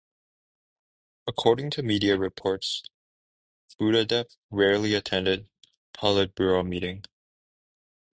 [1.27, 2.81] According to media reports
[3.79, 5.47] Budhadeb rarely attended
[5.93, 7.05] Politburo meeting.